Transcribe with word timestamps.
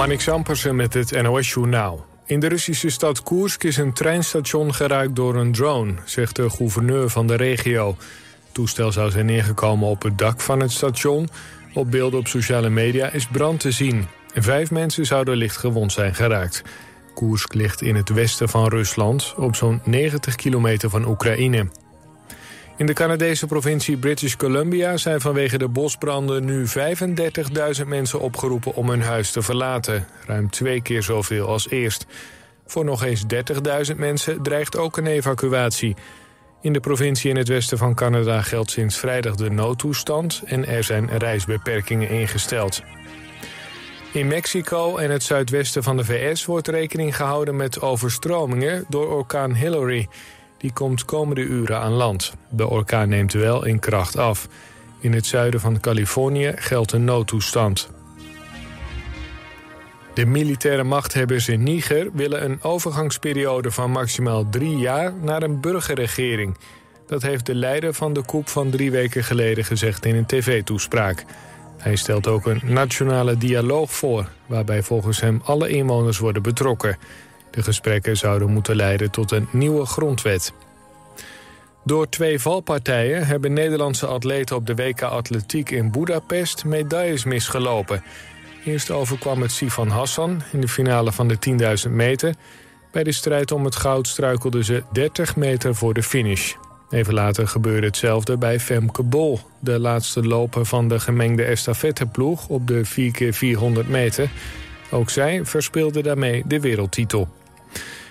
Manik 0.00 0.20
Sampersen 0.20 0.76
met 0.76 0.94
het 0.94 1.22
NOS-journaal. 1.22 2.06
In 2.26 2.40
de 2.40 2.46
Russische 2.46 2.90
stad 2.90 3.22
Koersk 3.22 3.64
is 3.64 3.76
een 3.76 3.92
treinstation 3.92 4.74
geraakt 4.74 5.16
door 5.16 5.36
een 5.36 5.52
drone... 5.52 5.94
zegt 6.04 6.36
de 6.36 6.50
gouverneur 6.50 7.10
van 7.10 7.26
de 7.26 7.34
regio. 7.34 7.88
Het 7.88 8.54
toestel 8.54 8.92
zou 8.92 9.10
zijn 9.10 9.26
neergekomen 9.26 9.88
op 9.88 10.02
het 10.02 10.18
dak 10.18 10.40
van 10.40 10.60
het 10.60 10.70
station. 10.70 11.28
Op 11.74 11.90
beelden 11.90 12.18
op 12.18 12.26
sociale 12.26 12.70
media 12.70 13.10
is 13.10 13.26
brand 13.26 13.60
te 13.60 13.70
zien. 13.70 14.06
Vijf 14.34 14.70
mensen 14.70 15.06
zouden 15.06 15.36
licht 15.36 15.56
gewond 15.56 15.92
zijn 15.92 16.14
geraakt. 16.14 16.62
Koersk 17.14 17.54
ligt 17.54 17.82
in 17.82 17.94
het 17.94 18.08
westen 18.08 18.48
van 18.48 18.68
Rusland... 18.68 19.34
op 19.36 19.56
zo'n 19.56 19.80
90 19.84 20.34
kilometer 20.34 20.90
van 20.90 21.08
Oekraïne. 21.08 21.66
In 22.80 22.86
de 22.86 22.92
Canadese 22.92 23.46
provincie 23.46 23.96
British 23.96 24.34
Columbia 24.36 24.96
zijn 24.96 25.20
vanwege 25.20 25.58
de 25.58 25.68
bosbranden 25.68 26.44
nu 26.44 26.66
35.000 27.80 27.86
mensen 27.86 28.20
opgeroepen 28.20 28.74
om 28.74 28.88
hun 28.88 29.02
huis 29.02 29.30
te 29.30 29.42
verlaten. 29.42 30.06
Ruim 30.26 30.50
twee 30.50 30.82
keer 30.82 31.02
zoveel 31.02 31.46
als 31.46 31.68
eerst. 31.68 32.06
Voor 32.66 32.84
nog 32.84 33.04
eens 33.04 33.24
30.000 33.90 33.96
mensen 33.96 34.42
dreigt 34.42 34.76
ook 34.76 34.96
een 34.96 35.06
evacuatie. 35.06 35.96
In 36.60 36.72
de 36.72 36.80
provincie 36.80 37.30
in 37.30 37.36
het 37.36 37.48
westen 37.48 37.78
van 37.78 37.94
Canada 37.94 38.42
geldt 38.42 38.70
sinds 38.70 38.98
vrijdag 38.98 39.34
de 39.34 39.50
noodtoestand... 39.50 40.42
en 40.44 40.66
er 40.66 40.84
zijn 40.84 41.18
reisbeperkingen 41.18 42.08
ingesteld. 42.08 42.82
In 44.12 44.26
Mexico 44.26 44.96
en 44.96 45.10
het 45.10 45.22
zuidwesten 45.22 45.82
van 45.82 45.96
de 45.96 46.04
VS 46.04 46.44
wordt 46.44 46.68
rekening 46.68 47.16
gehouden 47.16 47.56
met 47.56 47.80
overstromingen 47.80 48.84
door 48.88 49.08
orkaan 49.08 49.54
Hillary... 49.54 50.08
Die 50.60 50.72
komt 50.72 51.04
komende 51.04 51.40
uren 51.40 51.80
aan 51.80 51.92
land. 51.92 52.34
De 52.50 52.68
orkaan 52.68 53.08
neemt 53.08 53.32
wel 53.32 53.64
in 53.64 53.78
kracht 53.78 54.16
af. 54.16 54.48
In 54.98 55.12
het 55.12 55.26
zuiden 55.26 55.60
van 55.60 55.80
Californië 55.80 56.52
geldt 56.56 56.92
een 56.92 57.04
noodtoestand. 57.04 57.90
De 60.14 60.26
militaire 60.26 60.82
machthebbers 60.82 61.48
in 61.48 61.62
Niger 61.62 62.08
willen 62.12 62.44
een 62.44 62.62
overgangsperiode 62.62 63.70
van 63.70 63.90
maximaal 63.90 64.48
drie 64.48 64.76
jaar 64.76 65.12
naar 65.22 65.42
een 65.42 65.60
burgerregering. 65.60 66.56
Dat 67.06 67.22
heeft 67.22 67.46
de 67.46 67.54
leider 67.54 67.94
van 67.94 68.12
de 68.12 68.24
koep 68.24 68.48
van 68.48 68.70
drie 68.70 68.90
weken 68.90 69.24
geleden 69.24 69.64
gezegd 69.64 70.04
in 70.04 70.14
een 70.14 70.26
tv-toespraak. 70.26 71.24
Hij 71.78 71.96
stelt 71.96 72.26
ook 72.26 72.46
een 72.46 72.60
nationale 72.64 73.38
dialoog 73.38 73.92
voor, 73.92 74.28
waarbij 74.46 74.82
volgens 74.82 75.20
hem 75.20 75.40
alle 75.44 75.68
inwoners 75.68 76.18
worden 76.18 76.42
betrokken. 76.42 76.98
De 77.50 77.62
gesprekken 77.62 78.16
zouden 78.16 78.50
moeten 78.50 78.76
leiden 78.76 79.10
tot 79.10 79.30
een 79.30 79.48
nieuwe 79.52 79.86
grondwet. 79.86 80.52
Door 81.84 82.08
twee 82.08 82.40
valpartijen 82.40 83.26
hebben 83.26 83.52
Nederlandse 83.52 84.06
atleten 84.06 84.56
op 84.56 84.66
de 84.66 84.74
WK 84.74 85.02
Atletiek 85.02 85.70
in 85.70 85.90
Budapest 85.90 86.64
medailles 86.64 87.24
misgelopen. 87.24 88.02
Eerst 88.64 88.90
overkwam 88.90 89.42
het 89.42 89.52
Sifan 89.52 89.88
Hassan 89.88 90.42
in 90.52 90.60
de 90.60 90.68
finale 90.68 91.12
van 91.12 91.28
de 91.28 91.36
10.000 91.86 91.92
meter. 91.92 92.34
Bij 92.92 93.04
de 93.04 93.12
strijd 93.12 93.52
om 93.52 93.64
het 93.64 93.76
goud 93.76 94.08
struikelden 94.08 94.64
ze 94.64 94.82
30 94.92 95.36
meter 95.36 95.74
voor 95.74 95.94
de 95.94 96.02
finish. 96.02 96.54
Even 96.90 97.14
later 97.14 97.48
gebeurde 97.48 97.86
hetzelfde 97.86 98.36
bij 98.36 98.60
Femke 98.60 99.02
Bol, 99.02 99.40
de 99.58 99.78
laatste 99.78 100.22
loper 100.22 100.66
van 100.66 100.88
de 100.88 101.00
gemengde 101.00 101.44
estafetteploeg 101.44 102.48
op 102.48 102.66
de 102.66 102.82
4x400 102.86 103.88
meter. 103.88 104.30
Ook 104.90 105.10
zij 105.10 105.44
verspeelde 105.44 106.02
daarmee 106.02 106.42
de 106.46 106.60
wereldtitel. 106.60 107.28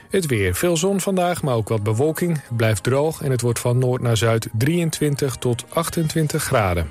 Het 0.10 0.26
weer. 0.26 0.56
Veel 0.56 0.78
zon 0.78 1.02
vandaag, 1.02 1.44
maar 1.44 1.56
ook 1.56 1.70
wat 1.70 1.84
bewolking. 1.84 2.42
Blijft 2.56 2.84
droog 2.84 3.22
en 3.22 3.32
het 3.32 3.42
wordt 3.42 3.60
van 3.60 3.78
noord 3.78 4.02
naar 4.02 4.18
zuid 4.18 4.50
23 4.58 5.36
tot 5.36 5.66
28 5.70 6.44
graden. 6.44 6.90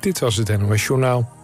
Dit 0.00 0.18
was 0.18 0.36
het 0.36 0.58
NOS 0.58 0.86
Journaal. 0.86 1.39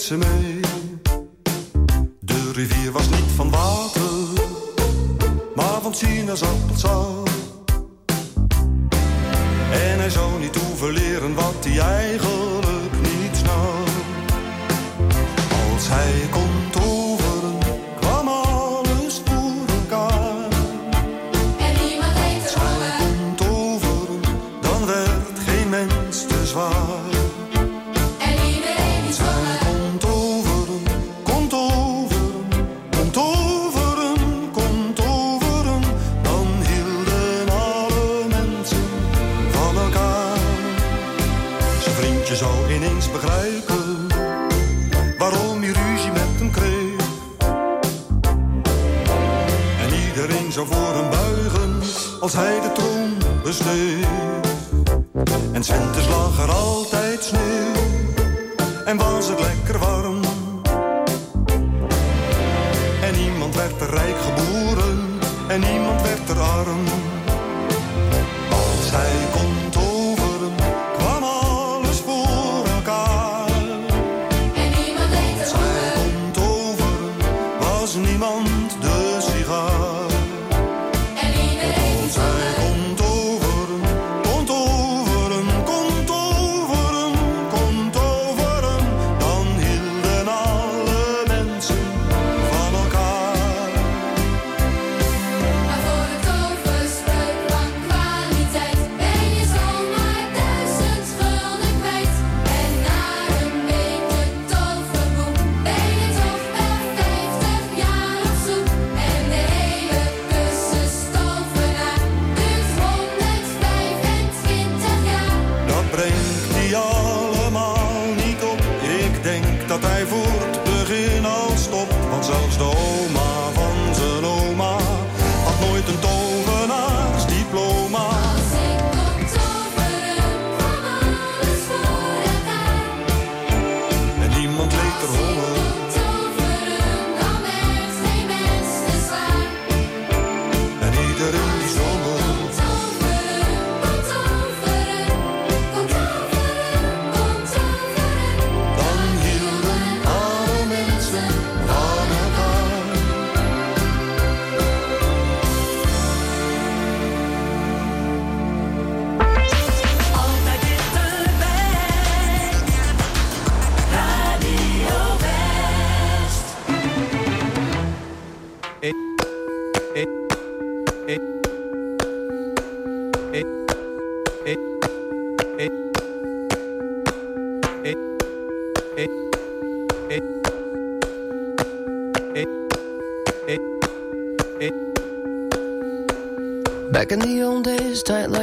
Ze 0.00 0.16
mee. 0.16 0.47
Voor 50.66 50.94
hem 50.94 51.10
buigen 51.10 51.80
als 52.20 52.32
hij 52.32 52.60
de 52.60 52.72
troon 52.72 53.12
besteeg. 53.42 54.06
En 55.52 55.62
winters 55.62 56.08
lag 56.08 56.42
er 56.42 56.50
altijd 56.50 57.24
sneeuw 57.24 57.72
en 58.84 58.96
was 58.96 59.28
het 59.28 59.40
lekker 59.40 59.78
warm. 59.78 60.20
En 63.02 63.14
niemand 63.16 63.54
werd 63.54 63.80
er 63.80 63.90
rijk 63.90 64.16
geboren 64.18 65.18
en 65.48 65.60
niemand 65.60 66.02
werd 66.02 66.28
er 66.28 66.40
arm. 66.40 66.84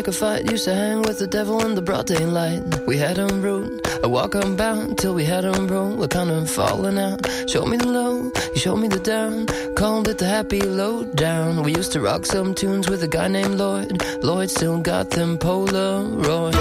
Like 0.06 0.14
a 0.14 0.18
fight, 0.20 0.52
used 0.52 0.66
to 0.66 0.76
hang 0.76 1.02
with 1.02 1.18
the 1.18 1.26
devil 1.26 1.66
in 1.66 1.74
the 1.74 1.82
broad 1.82 2.06
daylight. 2.06 2.62
We 2.86 2.96
had 2.98 3.18
him 3.18 3.42
root, 3.42 3.82
a 4.04 4.08
walk 4.10 4.36
unbound 4.36 5.00
till 5.00 5.16
we 5.16 5.24
had 5.24 5.44
him 5.44 5.68
roll. 5.68 5.96
We're 5.96 6.08
kind 6.08 6.30
of 6.30 6.48
falling 6.48 7.00
out. 7.00 7.28
Show 7.48 7.66
me 7.66 7.78
the 7.78 7.88
low, 7.88 8.32
you 8.54 8.60
showed 8.60 8.76
me 8.76 8.88
the 8.88 9.00
down. 9.00 9.48
Called 9.76 10.08
it 10.08 10.20
the 10.20 10.28
happy 10.28 10.62
low 10.62 11.06
down. 11.06 11.64
We 11.64 11.74
used 11.74 11.92
to 11.94 12.02
rock 12.02 12.28
some 12.28 12.54
tunes 12.54 12.88
with 12.88 13.02
a 13.02 13.08
guy 13.08 13.28
named 13.30 13.56
Lloyd. 13.56 14.04
Lloyd 14.22 14.52
still 14.52 14.80
got 14.80 15.10
them 15.10 15.40
Polaroids. 15.40 16.54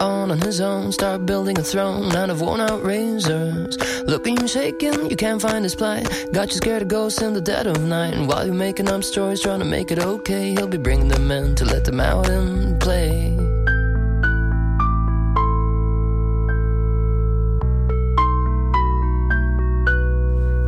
On 0.00 0.30
on 0.30 0.40
his 0.40 0.60
own. 0.60 0.92
Start 0.92 1.26
building 1.26 1.58
a 1.58 1.62
throne 1.62 2.14
out 2.14 2.30
of 2.30 2.40
worn 2.40 2.60
out 2.60 2.82
razors. 2.82 3.76
Looking 4.04 4.40
you 4.40 4.48
shaking, 4.48 5.10
you 5.10 5.16
can't 5.16 5.40
find 5.40 5.64
his 5.64 5.74
plight. 5.74 6.08
Got 6.32 6.50
you 6.50 6.56
scared 6.56 6.82
of 6.82 6.88
ghosts 6.88 7.22
in 7.22 7.34
the 7.34 7.40
dead 7.40 7.66
of 7.66 7.82
night. 7.82 8.14
And 8.14 8.28
while 8.28 8.46
you're 8.46 8.54
making 8.54 8.88
up 8.88 9.04
stories, 9.04 9.40
trying 9.40 9.60
to 9.60 9.64
make 9.64 9.90
it 9.90 9.98
okay, 9.98 10.52
he'll 10.52 10.68
be 10.68 10.78
bringing 10.78 11.08
them 11.08 11.30
in 11.30 11.54
to 11.56 11.64
let 11.64 11.84
them 11.84 12.00
out 12.00 12.28
and 12.28 12.80
play. 12.80 13.26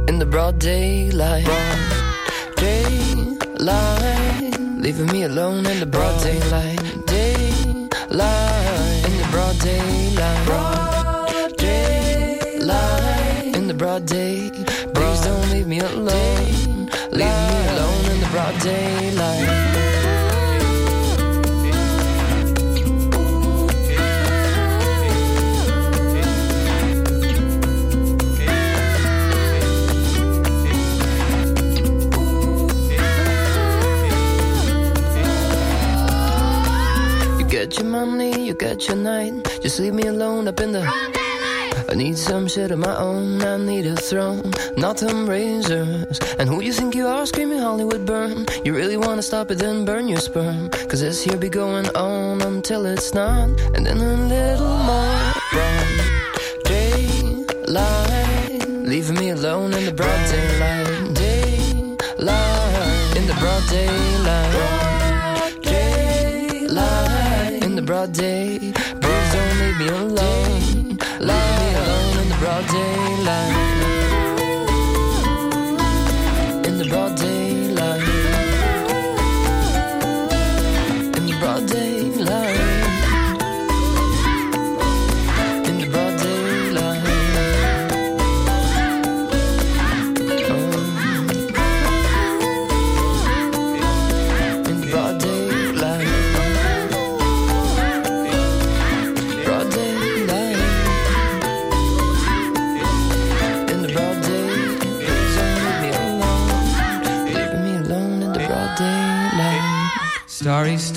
In 0.08 0.18
the 0.18 0.26
broad 0.26 0.58
daylight, 0.58 1.46
daylight, 2.56 4.58
leaving 4.78 5.06
me 5.06 5.22
alone 5.22 5.66
in 5.66 5.80
the 5.80 5.87
broad 5.87 6.20
daylight, 6.22 7.06
daylight, 7.06 8.60
daylight, 9.61 10.47
broad 10.47 11.57
daylight, 11.57 13.57
in 13.57 13.67
the 13.67 13.75
broad 13.75 14.07
day. 14.07 14.50
Please 14.95 15.21
don't 15.21 15.50
leave 15.50 15.67
me 15.67 15.81
alone, 15.81 16.88
leave 17.12 17.40
me 17.50 17.59
alone 17.73 18.05
in 18.12 18.21
the 18.21 18.29
broad 18.33 18.59
daylight. 18.61 19.60
Forget 38.61 38.88
your 38.88 38.99
night. 38.99 39.33
Just 39.62 39.80
leave 39.80 39.95
me 39.95 40.02
alone 40.02 40.47
up 40.47 40.61
in 40.61 40.73
the. 40.73 40.83
I 41.88 41.95
need 41.95 42.19
some 42.19 42.47
shit 42.47 42.71
of 42.71 42.78
my 42.78 42.95
own. 42.95 43.42
I 43.42 43.57
need 43.57 43.87
a 43.87 43.97
throne, 43.97 44.52
not 44.76 44.99
them 44.99 45.26
razors. 45.26 46.21
And 46.38 46.47
who 46.47 46.61
you 46.61 46.75
think 46.75 46.95
you 46.95 47.07
are, 47.07 47.25
screaming 47.25 47.59
Hollywood 47.59 48.04
burn? 48.04 48.45
You 48.64 48.76
really 48.76 48.99
wanna 48.99 49.23
stop 49.23 49.50
it, 49.50 49.59
then 49.59 49.87
burn 49.87 50.09
your 50.09 50.21
sperm. 50.21 50.69
Cause 50.88 51.00
this 51.00 51.25
here 51.25 51.38
be 51.38 51.49
going 51.49 51.88
on 51.97 52.42
until 52.42 52.85
it's 52.85 53.14
not. 53.14 53.49
And 53.75 53.87
then 53.87 53.97
a 53.97 54.16
little 54.35 54.76
more 54.90 55.33
brown 55.52 55.87
daylight. 56.64 58.69
Leaving 58.69 59.16
me 59.16 59.30
alone 59.30 59.73
in 59.73 59.87
the 59.87 59.92
broad 59.92 60.30
daylight. 60.30 61.14
Daylight. 61.14 63.16
In 63.16 63.26
the 63.26 63.35
broad 63.40 63.66
daylight. 63.71 64.70
Broad 67.90 68.12
day. 68.12 68.73
Please 69.02 69.32
don't 69.35 69.59
leave 69.59 69.78
me 69.80 69.88
alone. 69.88 70.97
Leave 71.28 71.54
me 71.59 71.68
alone 71.82 72.16
in 72.23 72.28
the 72.28 72.37
broad 72.38 72.64
daylight. 72.68 73.56
In 76.68 76.75
the 76.78 76.85
broad 76.88 77.20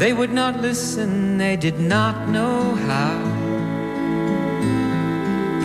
They 0.00 0.14
would 0.14 0.32
not 0.32 0.58
listen, 0.62 1.36
they 1.36 1.56
did 1.56 1.78
not 1.78 2.26
know 2.30 2.74
how. 2.88 3.18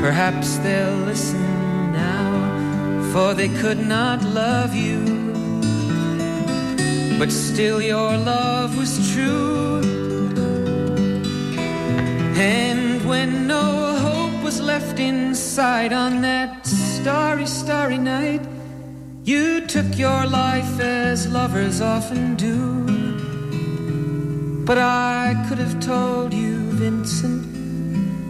Perhaps 0.01 0.58
they'll 0.58 1.06
listen 1.06 1.94
now, 1.94 3.12
for 3.13 3.34
they 3.34 3.48
could 3.48 3.80
not 3.80 4.22
love 4.24 4.75
you. 4.75 5.00
But 7.18 7.32
still, 7.32 7.82
your 7.82 8.18
love 8.18 8.77
was 8.77 9.13
true. 9.13 9.80
And 12.36 13.08
when 13.08 13.48
no 13.48 13.96
hope 14.08 14.44
was 14.44 14.60
left 14.60 15.00
inside 15.00 15.94
on 15.94 16.22
that 16.24 16.68
starry, 16.68 17.48
starry 17.48 17.98
night, 17.98 18.42
you 19.24 19.65
took 19.65 19.98
your 19.98 20.25
life 20.27 20.77
as 20.82 21.25
lovers 21.25 21.80
often 21.80 22.36
do. 22.36 22.95
But 24.65 24.79
I 24.79 25.45
could 25.48 25.60
have 25.60 25.79
told 25.79 26.34
you, 26.34 26.57
Vincent. 26.72 27.45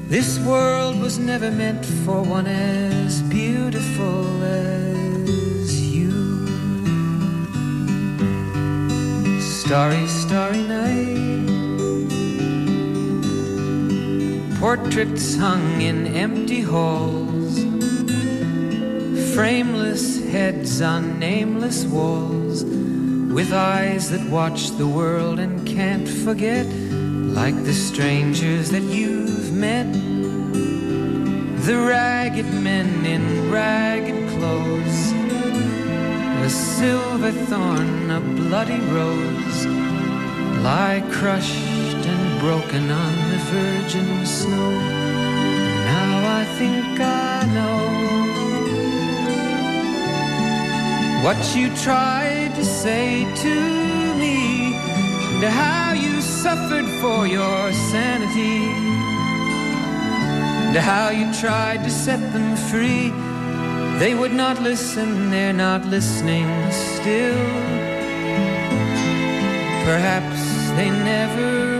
This 0.09 0.37
world 0.39 0.99
was 0.99 1.17
never 1.17 1.49
meant 1.49 1.85
for 2.03 2.21
one 2.21 2.45
as 2.45 3.21
beautiful 3.21 4.43
as 4.43 5.95
you. 5.95 6.11
Starry, 9.39 10.05
starry 10.07 10.61
night. 10.63 11.45
Portraits 14.59 15.37
hung 15.37 15.81
in 15.81 16.07
empty 16.07 16.59
halls. 16.59 17.63
Frameless 19.33 20.21
heads 20.25 20.81
on 20.81 21.17
nameless 21.17 21.85
walls. 21.85 22.65
With 22.65 23.53
eyes 23.53 24.11
that 24.11 24.29
watch 24.29 24.71
the 24.71 24.87
world 24.87 25.39
and 25.39 25.64
can't 25.75 26.07
forget. 26.07 26.65
Like 27.39 27.57
the 27.65 27.73
strangers 27.73 28.71
that 28.71 28.83
you've 28.83 29.51
met. 29.51 29.91
The 31.67 31.77
ragged 31.77 32.51
men 32.67 33.05
in 33.05 33.51
ragged 33.51 34.29
clothes. 34.33 34.99
A 36.47 36.49
silver 36.49 37.33
thorn, 37.49 38.09
a 38.09 38.21
bloody 38.21 38.79
rose, 38.97 39.65
lie 40.63 41.03
crushed 41.11 42.03
and 42.13 42.39
broken 42.39 42.89
on 42.89 43.13
the 43.31 43.41
virgin 43.55 44.25
snow. 44.25 44.71
Now 45.91 46.39
I 46.39 46.43
think 46.57 46.99
I 47.01 47.45
know 47.55 47.75
what 51.25 51.39
you 51.55 51.75
tried 51.75 52.53
to 52.55 52.63
say 52.63 53.25
to 53.43 53.55
me, 53.79 53.84
and 55.35 55.43
how 55.43 55.93
you 55.93 56.21
suffered 56.21 56.87
for 57.01 57.27
your 57.27 57.73
sanity, 57.91 58.63
and 60.67 60.77
how 60.77 61.09
you 61.09 61.31
tried 61.33 61.83
to 61.83 61.89
set 61.89 62.19
them 62.33 62.55
free. 62.69 63.11
They 63.99 64.13
would 64.15 64.33
not 64.33 64.61
listen, 64.61 65.29
they're 65.29 65.53
not 65.53 65.85
listening 65.85 66.47
still. 66.71 67.45
Perhaps 69.85 70.41
they 70.77 70.89
never 70.89 71.74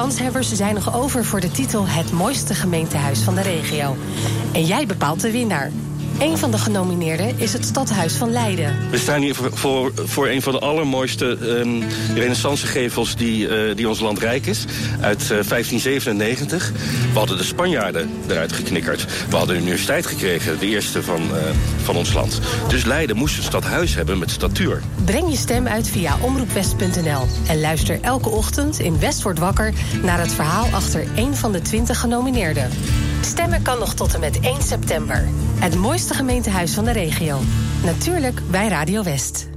kanshebbers 0.00 0.52
zijn 0.52 0.74
nog 0.74 0.94
over 0.94 1.24
voor 1.24 1.40
de 1.40 1.50
titel 1.50 1.88
Het 1.88 2.12
mooiste 2.12 2.54
gemeentehuis 2.54 3.20
van 3.20 3.34
de 3.34 3.40
regio. 3.40 3.96
En 4.52 4.64
jij 4.64 4.86
bepaalt 4.86 5.20
de 5.20 5.30
winnaar. 5.30 5.70
Een 6.20 6.38
van 6.38 6.50
de 6.50 6.58
genomineerden 6.58 7.38
is 7.38 7.52
het 7.52 7.64
Stadhuis 7.64 8.14
van 8.14 8.32
Leiden. 8.32 8.90
We 8.90 8.98
staan 8.98 9.20
hier 9.20 9.34
voor, 9.34 9.92
voor, 9.94 10.28
een 10.28 10.42
van 10.42 10.52
de 10.52 10.58
allermooiste 10.58 11.24
um, 11.24 11.82
renaissancegevels 12.14 13.16
die, 13.16 13.48
uh, 13.48 13.76
die 13.76 13.88
ons 13.88 14.00
land 14.00 14.18
rijk 14.18 14.46
is. 14.46 14.64
Uit 15.00 15.22
uh, 15.22 15.28
1597. 15.28 16.72
We 17.12 17.18
hadden 17.18 17.36
de 17.36 17.44
Spanjaarden 17.44 18.10
eruit 18.28 18.52
geknikkerd. 18.52 19.06
We 19.28 19.36
hadden 19.36 19.54
de 19.54 19.62
universiteit 19.62 20.06
gekregen, 20.06 20.58
de 20.58 20.66
eerste 20.66 21.02
van, 21.02 21.22
uh, 21.22 21.36
van 21.82 21.96
ons 21.96 22.12
land. 22.12 22.40
Dus 22.68 22.84
Leiden 22.84 23.16
moest 23.16 23.36
een 23.36 23.42
stadhuis 23.42 23.94
hebben 23.94 24.18
met 24.18 24.30
statuur. 24.30 24.82
Breng 25.04 25.30
je 25.30 25.36
stem 25.36 25.66
uit 25.66 25.88
via 25.88 26.16
omroepwest.nl. 26.20 27.26
En 27.48 27.60
luister 27.60 27.98
elke 28.00 28.28
ochtend 28.28 28.78
in 28.78 28.98
West 28.98 29.22
wordt 29.22 29.38
wakker... 29.38 29.72
naar 30.02 30.18
het 30.20 30.32
verhaal 30.32 30.66
achter 30.66 31.06
een 31.16 31.36
van 31.36 31.52
de 31.52 31.62
20 31.62 32.00
genomineerden. 32.00 32.70
Stemmen 33.20 33.62
kan 33.62 33.78
nog 33.78 33.94
tot 33.94 34.14
en 34.14 34.20
met 34.20 34.40
1 34.40 34.62
september. 34.62 35.28
Het 35.58 35.74
mooiste 35.74 36.14
gemeentehuis 36.14 36.74
van 36.74 36.84
de 36.84 36.92
regio. 36.92 37.40
Natuurlijk 37.84 38.40
bij 38.50 38.68
Radio 38.68 39.02
West. 39.02 39.48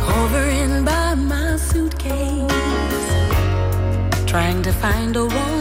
Hovering 0.00 0.84
by 0.84 1.14
my 1.16 1.58
suitcase, 1.72 2.46
trying 4.24 4.62
to 4.62 4.70
find 4.70 5.16
a 5.16 5.26
warm 5.26 5.51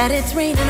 that 0.00 0.12
it's 0.12 0.34
raining 0.34 0.69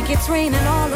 like 0.00 0.10
it's 0.10 0.30
raining 0.30 0.54
all 0.66 0.89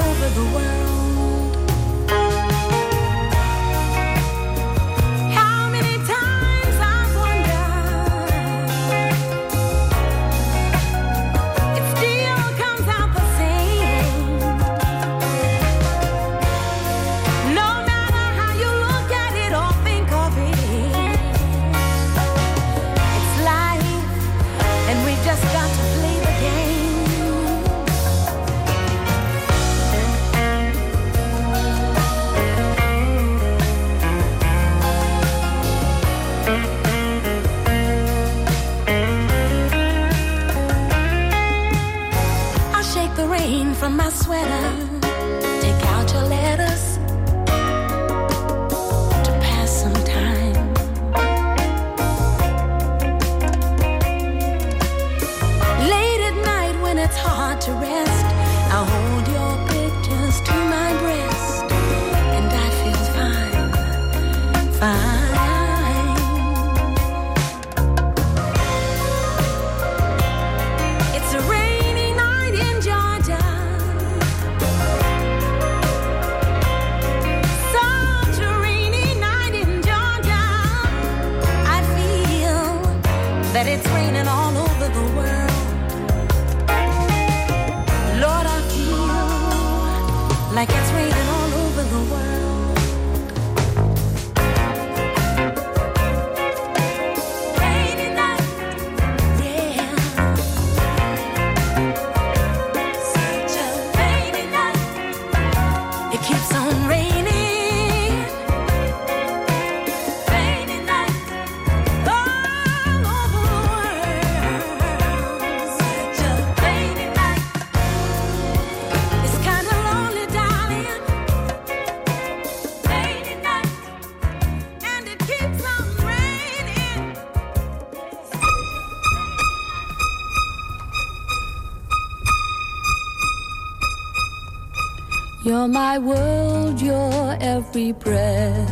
You're 135.64 135.72
my 135.72 135.96
world, 135.96 136.82
you're 136.82 137.38
every 137.40 137.92
breath 137.92 138.70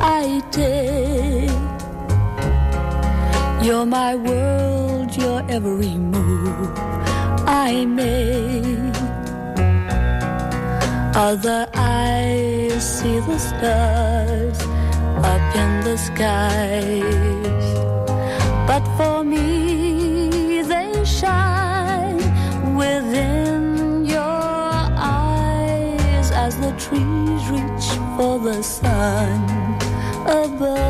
I 0.00 0.42
take. 0.50 1.50
You're 3.64 3.86
my 3.86 4.16
world, 4.16 5.16
you're 5.16 5.48
every 5.48 5.94
move 5.94 6.72
I 7.46 7.84
make. 7.84 8.96
Other 11.14 11.68
eyes 11.74 12.82
see 12.82 13.20
the 13.20 13.38
stars 13.38 14.58
up 15.32 15.56
in 15.62 15.70
the 15.84 15.96
skies, 15.96 17.66
but 18.66 18.84
for 18.96 19.22
me. 19.22 19.65
trees 26.88 27.44
reach 27.50 27.88
for 28.16 28.38
the 28.38 28.62
sun 28.62 29.40
above. 30.24 30.80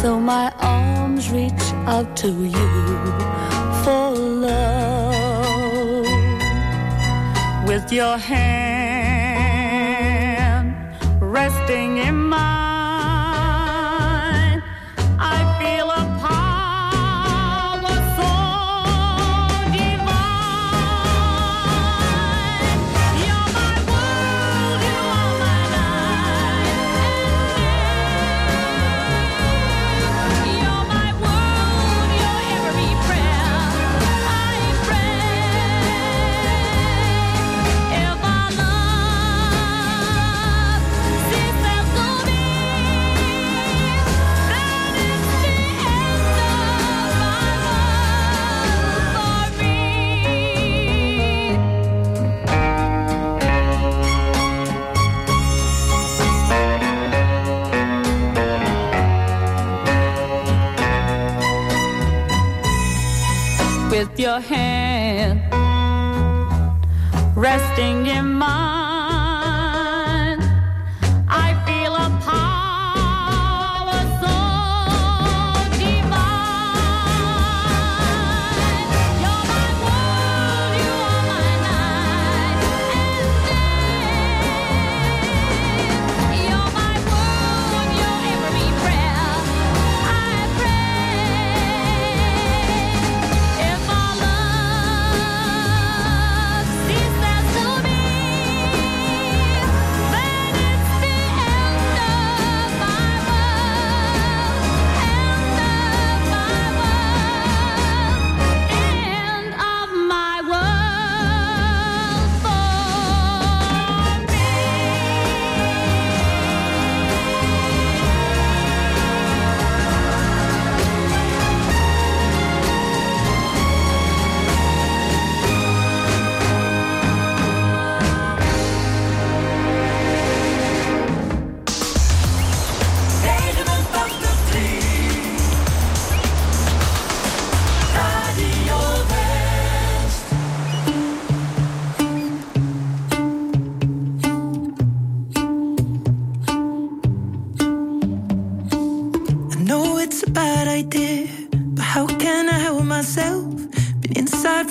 So 0.00 0.20
my 0.20 0.52
arms 0.60 1.30
reach 1.32 1.66
out 1.92 2.16
to 2.18 2.28
you 2.28 2.68
for 3.82 4.10
love. 4.44 6.06
With 7.66 7.90
your 7.92 8.18
hand 8.18 8.75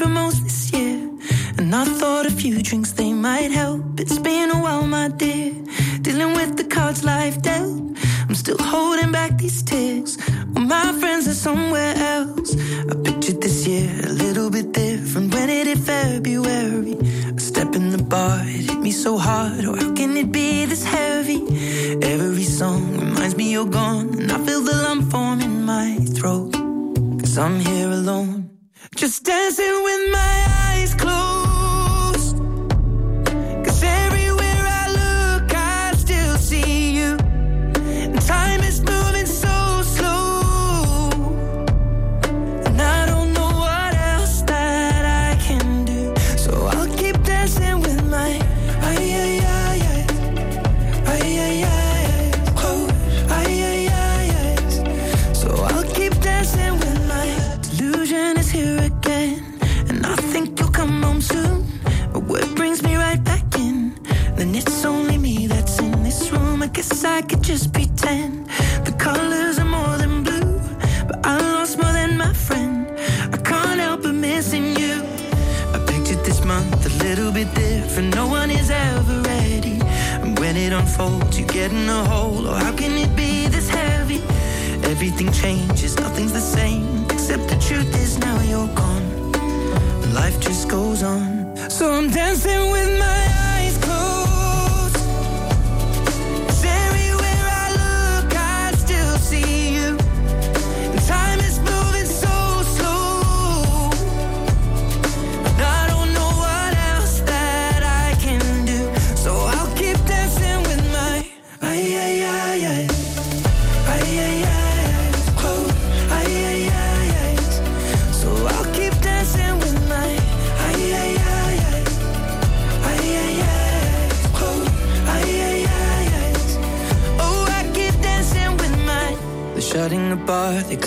Most 0.08 0.44
this 0.44 0.72
year. 0.72 1.10
And 1.58 1.74
I 1.74 1.86
thought 1.86 2.26
a 2.26 2.32
few 2.32 2.62
drinks 2.62 2.92
they 2.92 3.14
might 3.14 3.52
help. 3.52 4.00
It's 4.00 4.18
been 4.18 4.52
a 4.52 4.60
while, 4.62 4.86
my 4.88 5.08
dear, 5.10 5.54
dealing 6.02 6.34
with 6.34 6.58
the 6.58 6.64
cards 6.64 7.04
life 7.04 7.42
dealt. 7.42 7.82
I'm 8.28 8.36
still 8.36 8.58
holding 8.60 9.12
back 9.12 9.38
these 9.38 9.64
tears. 9.64 10.18
Well, 10.54 10.66
my 10.66 10.92
friends 11.00 11.28
are 11.28 11.34
somewhere 11.34 11.96
else. 11.96 12.56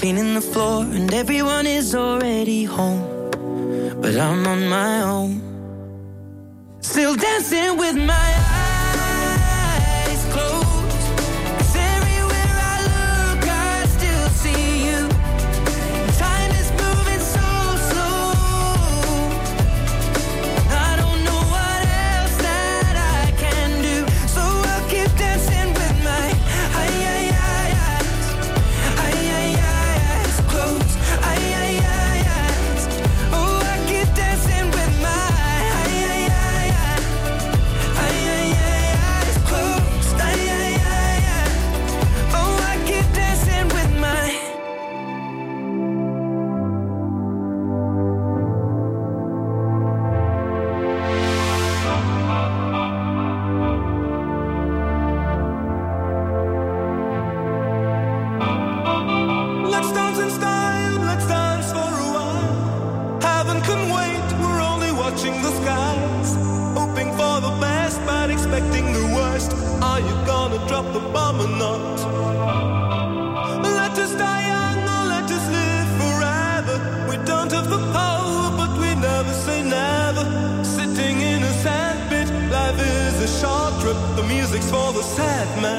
cleaning 0.08 0.32
the 0.32 0.40
floor, 0.40 0.84
and 0.84 1.12
everyone 1.12 1.66
is 1.66 1.94
already 1.94 2.64
home. 2.64 3.07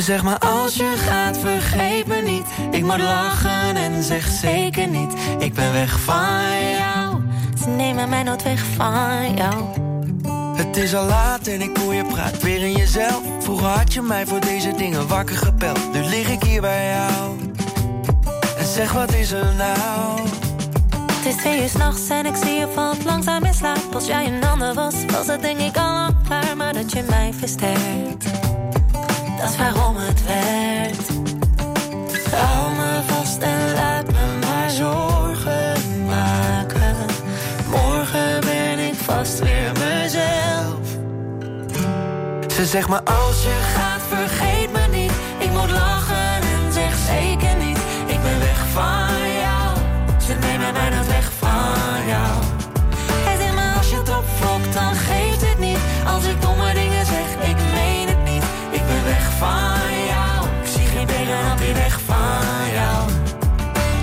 zegt 0.00 0.22
maar 0.22 0.38
als 0.38 0.74
je 0.74 0.94
gaat 0.96 1.38
vergeet 1.38 2.06
me 2.06 2.22
niet. 2.22 2.44
Ik 2.70 2.82
moet 2.82 2.98
lachen 2.98 3.76
en 3.76 4.02
zeg 4.02 4.26
zeker 4.26 4.88
niet. 4.88 5.12
Ik 5.38 5.54
ben 5.54 5.72
weg 5.72 6.00
van 6.00 6.70
jou. 6.78 7.22
Ze 7.62 7.68
nemen 7.68 8.08
mij 8.08 8.22
nooit 8.22 8.42
weg 8.42 8.64
van 8.76 9.34
jou. 9.34 9.64
Het 10.56 10.76
is 10.76 10.94
al 10.94 11.06
laat 11.06 11.46
en 11.46 11.60
ik 11.60 11.76
hoor 11.76 11.94
je 11.94 12.04
praat 12.04 12.42
weer 12.42 12.62
in 12.62 12.72
jezelf. 12.72 13.22
Vroeger 13.40 13.66
had 13.66 13.92
je 13.92 14.02
mij 14.02 14.26
voor 14.26 14.40
deze 14.40 14.74
dingen 14.76 15.06
wakker 15.08 15.36
gepeld 15.36 15.92
Nu 15.92 16.00
lig 16.00 16.28
ik 16.28 16.42
hier 16.42 16.60
bij 16.60 16.90
jou. 16.90 17.38
En 18.58 18.66
zeg 18.66 18.92
wat 18.92 19.14
is 19.14 19.30
er 19.30 19.54
nou? 19.56 20.20
Het 21.12 21.34
is 21.34 21.36
twee 21.36 21.62
uur 21.62 21.68
s'nachts 21.68 22.08
en 22.08 22.26
ik 22.26 22.36
zie 22.36 22.54
je 22.54 22.68
valt 22.74 23.04
langzaam 23.04 23.44
in 23.44 23.54
slaap. 23.54 23.94
Als 23.94 24.06
jij 24.06 24.26
een 24.26 24.44
ander 24.44 24.74
was, 24.74 24.94
was 25.10 25.26
het 25.26 25.40
denk 25.40 25.58
ik 25.58 25.76
al 25.76 26.08
klaar. 26.26 26.56
Maar 26.56 26.72
dat 26.72 26.92
je 26.92 27.02
mij 27.08 27.32
versterkt, 27.38 28.19
waarom 29.60 29.96
het 29.96 30.24
werkt. 30.24 31.08
Hou 32.30 32.76
me 32.76 33.00
vast 33.06 33.42
en 33.42 33.72
laat 33.74 34.06
me 34.06 34.38
maar 34.46 34.70
zorgen 34.70 36.04
maken. 36.06 36.96
Morgen 37.70 38.40
ben 38.40 38.78
ik 38.78 38.94
vast 38.94 39.38
weer 39.38 39.72
mezelf. 39.72 40.86
Ze 42.52 42.66
zegt 42.66 42.88
maar 42.88 43.02
als 43.02 43.42
je 43.42 43.58
gaat 43.74 44.02
vergeet 44.08 44.72
me 44.72 44.79
weg 61.72 62.00
van 62.06 62.72
jou 62.72 63.10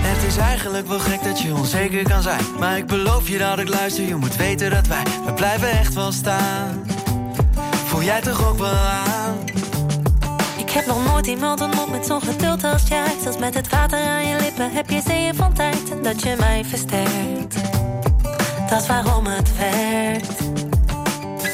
Het 0.01 0.23
is 0.27 0.37
eigenlijk 0.37 0.87
wel 0.87 0.99
gek 0.99 1.23
dat 1.23 1.41
je 1.41 1.53
onzeker 1.53 2.03
kan 2.03 2.21
zijn 2.21 2.45
Maar 2.59 2.77
ik 2.77 2.87
beloof 2.87 3.29
je 3.29 3.37
dat 3.37 3.59
ik 3.59 3.69
luister 3.69 4.03
Je 4.03 4.15
moet 4.15 4.35
weten 4.35 4.69
dat 4.69 4.87
wij, 4.87 5.03
we 5.25 5.33
blijven 5.33 5.69
echt 5.69 5.93
wel 5.93 6.11
staan 6.11 6.85
Voel 7.87 8.03
jij 8.03 8.21
toch 8.21 8.47
ook 8.49 8.57
wel 8.57 8.75
aan? 8.75 9.35
Ik 10.57 10.69
heb 10.69 10.85
nog 10.85 11.05
nooit 11.05 11.27
iemand 11.27 11.61
ontmoet 11.61 11.91
met 11.91 12.05
zo'n 12.05 12.21
geduld 12.21 12.63
als 12.63 12.87
jij. 12.87 13.13
Zelfs 13.21 13.37
met 13.37 13.53
het 13.53 13.69
water 13.69 13.99
aan 13.99 14.25
je 14.25 14.35
lippen 14.39 14.71
heb 14.71 14.89
je 14.89 15.01
zeeën 15.05 15.35
van 15.35 15.53
tijd. 15.53 15.91
En 15.91 16.03
dat 16.03 16.23
je 16.23 16.35
mij 16.39 16.65
versterkt, 16.65 17.55
dat 18.69 18.81
is 18.81 18.87
waarom 18.87 19.25
het 19.25 19.57
werkt. 19.57 20.39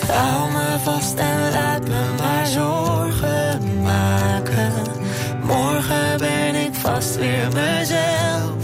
Hou 0.07 0.51
me 0.51 0.77
vast 0.83 1.17
en 1.17 1.51
laat 1.51 1.87
me 1.87 2.01
maar 2.17 2.47
zorgen 2.47 3.81
maken. 3.81 5.02
Morgen 5.43 6.17
ben 6.17 6.55
ik 6.55 6.73
vast 6.73 7.15
weer 7.15 7.47
mezelf. 7.53 8.61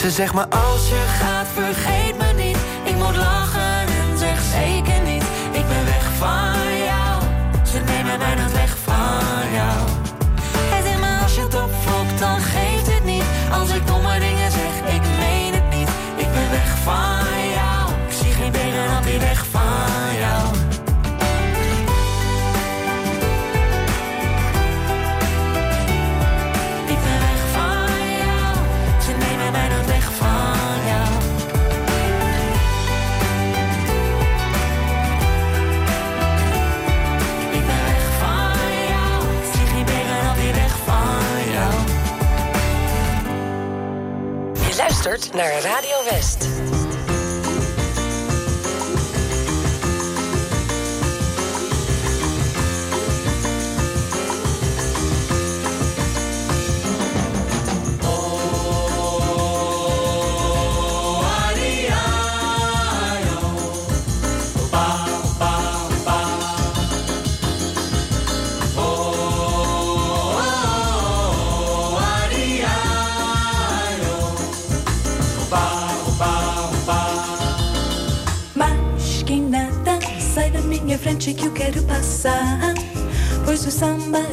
Ze 0.00 0.10
zegt 0.10 0.32
maar 0.32 0.48
als 0.48 0.88
je 0.88 1.04
gaat 1.18 1.46
vergeet 1.54 2.16
me 2.18 2.42
niet. 2.42 2.56
Ik 2.84 2.94
moet 2.94 3.16
lachen 3.16 3.86
en 4.00 4.18
zeg 4.18 4.42
zeker 4.52 5.02
niet. 5.02 5.22
Ik 5.52 5.66
ben 5.68 5.84
weg 5.84 6.04
van 6.18 6.76
jou. 6.84 7.22
Ze 7.66 7.78
nemen 7.78 8.18
mij 8.18 8.34
nooit 8.34 8.52
weg 8.52 8.76
van 8.84 9.52
jou. 9.52 9.88
Hij 10.72 10.82
zegt 10.82 11.00
maar 11.00 11.22
Als 11.22 11.34
je 11.34 11.40
het 11.40 11.54
opvlokt 11.54 12.18
dan 12.18 12.40
geeft 12.40 12.94
het 12.94 13.04
niet. 13.04 13.24
Als 13.52 13.70
ik 13.70 13.86
domme 13.86 14.18
dingen 14.18 14.50
zeg, 14.50 14.94
ik 14.94 15.02
meen 15.18 15.52
het 15.52 15.78
niet. 15.78 15.88
Ik 16.16 16.32
ben 16.32 16.50
weg 16.50 16.78
van 16.84 17.21
naar 45.32 45.60
Radio 45.62 46.04
West. 46.10 46.41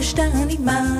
שתיים, 0.10 0.48
מה? 0.66 0.99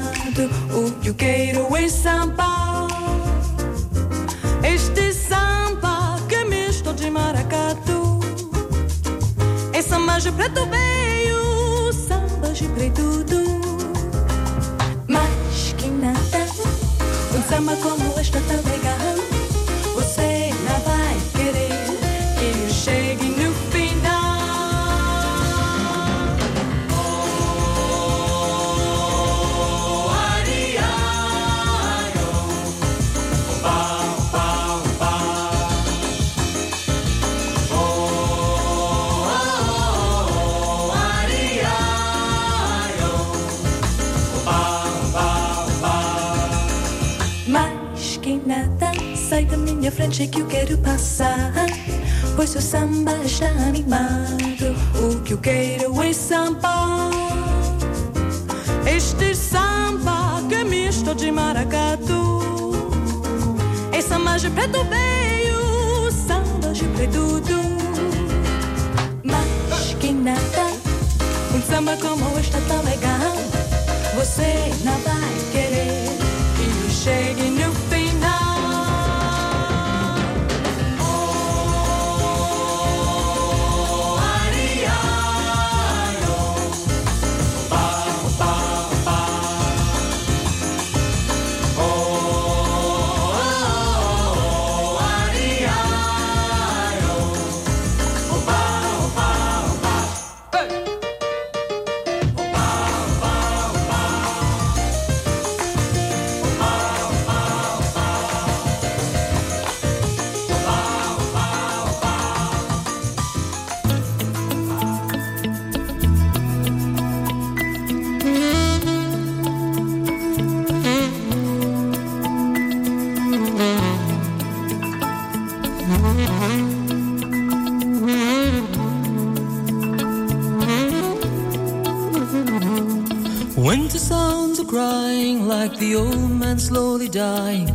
Dying, 137.10 137.70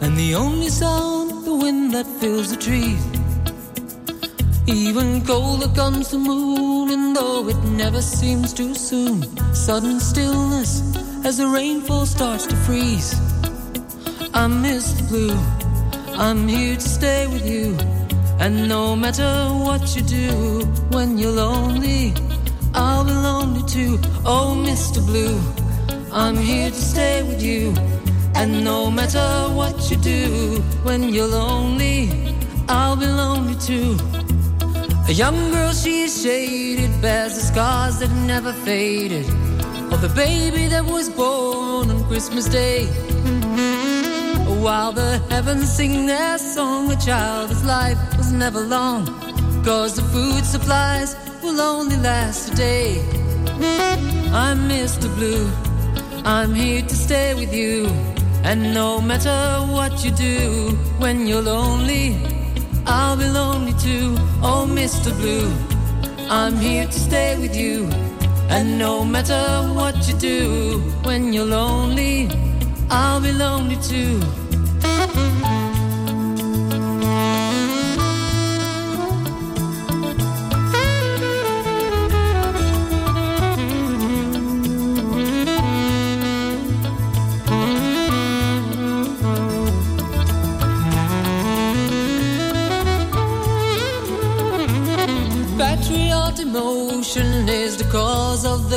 and 0.00 0.16
the 0.16 0.34
only 0.34 0.68
sound 0.68 1.44
the 1.46 1.54
wind 1.54 1.92
that 1.94 2.06
fills 2.20 2.50
the 2.50 2.56
trees. 2.56 3.02
Even 4.66 5.24
colder 5.24 5.68
comes 5.74 6.10
the 6.10 6.18
moon, 6.18 6.90
and 6.90 7.16
though 7.16 7.48
it 7.48 7.62
never 7.64 8.02
seems 8.02 8.52
too 8.52 8.74
soon, 8.74 9.22
sudden 9.54 10.00
stillness 10.00 10.82
as 11.24 11.38
the 11.38 11.46
rainfall 11.46 12.06
starts 12.06 12.46
to 12.46 12.56
freeze. 12.56 13.14
I'm 14.34 14.62
Mr. 14.62 15.08
Blue, 15.08 15.38
I'm 16.18 16.46
here 16.46 16.76
to 16.76 16.88
stay 16.88 17.26
with 17.26 17.46
you. 17.46 17.76
And 18.40 18.68
no 18.68 18.96
matter 18.96 19.32
what 19.66 19.96
you 19.96 20.02
do, 20.02 20.66
when 20.90 21.16
you're 21.16 21.32
lonely, 21.32 22.12
I'll 22.74 23.04
be 23.04 23.12
lonely 23.12 23.62
too. 23.68 23.98
Oh, 24.24 24.54
Mr. 24.58 25.04
Blue, 25.06 25.40
I'm 26.12 26.36
here 26.36 26.70
to 26.70 26.76
stay 26.76 27.22
with 27.22 27.40
you. 27.40 27.74
And 28.36 28.64
no 28.64 28.90
matter 28.90 29.28
what 29.54 29.90
you 29.90 29.96
do, 29.96 30.60
when 30.82 31.08
you're 31.14 31.26
lonely, 31.28 32.10
I'll 32.68 32.96
be 32.96 33.06
lonely 33.06 33.54
too. 33.56 33.96
A 35.08 35.12
young 35.12 35.50
girl, 35.52 35.72
she's 35.72 36.22
shaded, 36.22 36.90
bears 37.00 37.34
the 37.34 37.40
scars 37.40 38.00
that 38.00 38.10
never 38.26 38.52
faded. 38.52 39.26
Of 39.92 40.00
the 40.00 40.12
baby 40.14 40.66
that 40.68 40.84
was 40.84 41.08
born 41.08 41.90
on 41.90 42.04
Christmas 42.08 42.46
Day. 42.48 42.86
While 44.64 44.92
the 44.92 45.18
heavens 45.30 45.70
sing 45.70 46.06
their 46.06 46.38
song, 46.38 46.90
a 46.90 46.96
child's 46.96 47.64
life 47.64 47.98
was 48.16 48.32
never 48.32 48.60
long. 48.60 49.06
Cause 49.62 49.94
the 49.96 50.02
food 50.02 50.44
supplies 50.44 51.16
will 51.42 51.60
only 51.60 51.96
last 51.96 52.52
a 52.52 52.56
day. 52.56 53.00
I'm 54.32 54.68
Mr. 54.68 55.14
Blue, 55.16 55.50
I'm 56.24 56.54
here 56.54 56.82
to 56.82 56.96
stay 56.96 57.34
with 57.34 57.54
you. 57.54 58.13
And 58.44 58.74
no 58.74 59.00
matter 59.00 59.64
what 59.72 60.04
you 60.04 60.10
do, 60.10 60.76
when 60.98 61.26
you're 61.26 61.40
lonely, 61.40 62.14
I'll 62.86 63.16
be 63.16 63.24
lonely 63.24 63.72
too. 63.72 64.14
Oh, 64.42 64.68
Mr. 64.68 65.10
Blue, 65.16 65.50
I'm 66.28 66.54
here 66.58 66.84
to 66.84 66.92
stay 66.92 67.38
with 67.38 67.56
you. 67.56 67.88
And 68.50 68.78
no 68.78 69.02
matter 69.02 69.42
what 69.72 69.96
you 70.06 70.14
do, 70.18 70.78
when 71.04 71.32
you're 71.32 71.46
lonely, 71.46 72.28
I'll 72.90 73.22
be 73.22 73.32
lonely 73.32 73.76
too. 73.76 74.20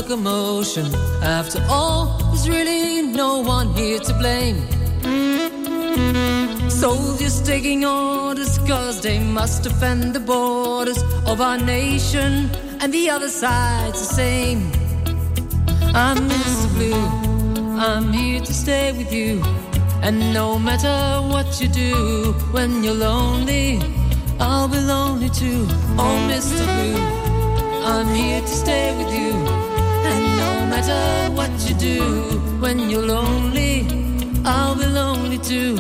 The 0.01 0.03
commotion. 0.07 0.85
After 1.23 1.59
all, 1.69 2.19
there's 2.29 2.47
really 2.47 3.01
no 3.01 3.39
one 3.39 3.73
here 3.73 3.99
to 3.99 4.13
blame. 4.13 4.57
Soldiers 6.69 7.41
taking 7.41 7.83
orders 7.83 8.59
cause 8.59 9.01
they 9.01 9.19
must 9.19 9.63
defend 9.63 10.13
the 10.13 10.19
borders 10.19 11.01
of 11.25 11.41
our 11.41 11.57
nation, 11.57 12.49
and 12.79 12.93
the 12.93 13.09
other 13.09 13.29
side's 13.29 13.99
the 14.07 14.13
same. 14.13 14.59
I'm 15.95 16.17
Mr. 16.29 16.67
Blue, 16.75 17.03
I'm 17.79 18.13
here 18.13 18.41
to 18.41 18.53
stay 18.53 18.91
with 18.91 19.11
you. 19.11 19.41
And 20.03 20.31
no 20.31 20.59
matter 20.59 21.27
what 21.27 21.59
you 21.59 21.69
do, 21.69 22.33
when 22.51 22.83
you're 22.83 23.01
lonely, 23.09 23.79
I'll 24.39 24.67
be 24.67 24.79
lonely 24.79 25.29
too. 25.29 25.65
Oh, 25.97 26.17
Mr. 26.29 26.65
Blue, 26.75 27.01
I'm 27.91 28.13
here 28.13 28.41
to 28.41 28.47
stay 28.63 28.95
with 28.95 29.11
you. 29.11 29.46
Matter 30.78 31.32
what 31.34 31.49
you 31.67 31.73
do, 31.73 32.03
when 32.59 32.88
you're 32.88 33.01
lonely, 33.01 33.82
I'll 34.45 34.75
be 34.75 34.86
lonely 34.86 35.39
too. 35.39 35.75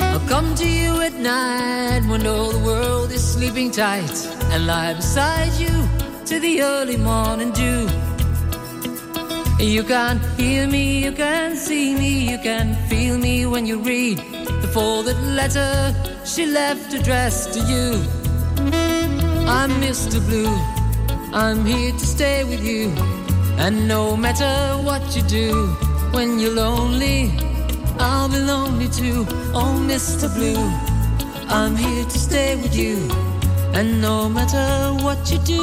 I'll 0.00 0.26
come 0.26 0.54
to 0.54 0.66
you 0.66 1.02
at 1.02 1.12
night 1.12 2.08
when 2.08 2.26
all 2.26 2.50
the 2.50 2.64
world 2.64 3.12
is 3.12 3.22
sleeping 3.22 3.70
tight 3.70 4.16
and 4.52 4.66
lie 4.66 4.94
beside 4.94 5.52
you 5.60 5.74
to 6.24 6.40
the 6.40 6.62
early 6.62 6.96
morning 6.96 7.52
dew. 7.52 7.86
You 9.62 9.82
can 9.84 10.20
hear 10.38 10.66
me, 10.66 11.04
you 11.04 11.12
can 11.12 11.54
see 11.54 11.94
me, 11.94 12.30
you 12.30 12.38
can 12.38 12.76
feel 12.88 13.18
me 13.18 13.44
when 13.44 13.66
you 13.66 13.78
read 13.78 14.16
the 14.62 14.70
folded 14.72 15.20
letter 15.40 15.94
she 16.24 16.46
left 16.46 16.94
addressed 16.94 17.52
to 17.52 17.60
you. 17.72 17.86
I'm 19.46 19.70
Mr. 19.82 20.18
Blue, 20.26 20.56
I'm 21.34 21.66
here 21.66 21.92
to 21.92 22.06
stay 22.06 22.44
with 22.44 22.64
you. 22.64 23.17
And 23.58 23.88
no 23.88 24.16
matter 24.16 24.80
what 24.82 25.02
you 25.16 25.22
do, 25.22 25.66
when 26.12 26.38
you're 26.38 26.54
lonely, 26.54 27.32
I'll 27.98 28.28
be 28.28 28.38
lonely 28.38 28.88
too. 28.88 29.26
Oh, 29.52 29.74
Mr. 29.84 30.32
Blue, 30.32 30.62
I'm 31.48 31.74
here 31.74 32.04
to 32.04 32.18
stay 32.18 32.54
with 32.56 32.74
you. 32.76 32.96
And 33.74 34.00
no 34.00 34.28
matter 34.28 34.94
what 35.04 35.30
you 35.30 35.38
do, 35.38 35.62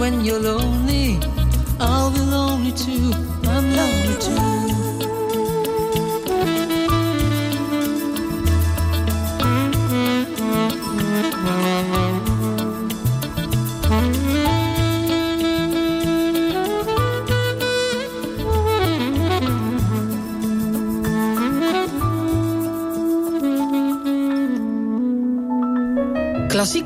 when 0.00 0.24
you're 0.24 0.40
lonely, 0.40 1.18
I'll 1.78 2.10
be 2.10 2.20
lonely 2.20 2.72
too. 2.72 3.14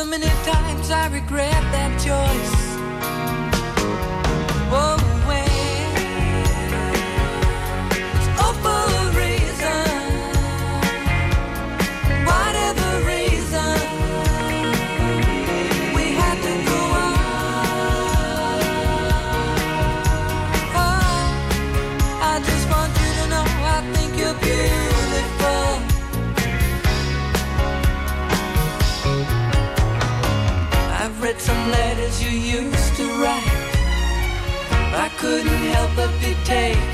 So 0.00 0.06
many 0.06 0.28
times 0.28 0.90
I 0.90 1.08
regret 1.08 1.60
that 1.72 1.92
choice. 2.00 2.69
couldn't 35.30 35.46
help 35.46 35.94
but 35.94 36.10
be 36.20 36.34
taken. 36.44 36.89